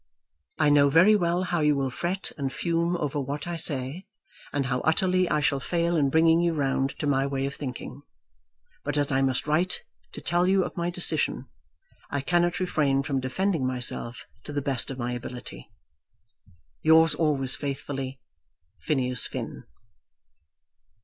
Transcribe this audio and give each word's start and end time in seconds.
I 0.57 0.69
know 0.71 0.89
very 0.89 1.15
well 1.15 1.43
how 1.43 1.59
you 1.59 1.75
will 1.75 1.91
fret 1.91 2.31
and 2.35 2.51
fume 2.51 2.97
over 2.97 3.19
what 3.19 3.45
I 3.45 3.55
say, 3.55 4.07
and 4.51 4.65
how 4.65 4.79
utterly 4.81 5.29
I 5.29 5.41
shall 5.41 5.59
fail 5.59 5.95
in 5.95 6.09
bringing 6.09 6.41
you 6.41 6.53
round 6.55 6.97
to 6.97 7.05
my 7.05 7.27
way 7.27 7.45
of 7.45 7.53
thinking; 7.53 8.01
but 8.83 8.97
as 8.97 9.11
I 9.11 9.21
must 9.21 9.45
write 9.45 9.83
to 10.13 10.19
tell 10.19 10.47
you 10.47 10.63
of 10.63 10.75
my 10.75 10.89
decision, 10.89 11.45
I 12.09 12.21
cannot 12.21 12.59
refrain 12.59 13.03
from 13.03 13.19
defending 13.19 13.63
myself 13.67 14.25
to 14.43 14.51
the 14.51 14.59
best 14.63 14.89
of 14.89 14.97
my 14.97 15.11
ability. 15.11 15.69
Yours 16.81 17.13
always 17.13 17.55
faithfully, 17.55 18.19
PHINEAS 18.79 19.27
FINN. 19.27 19.65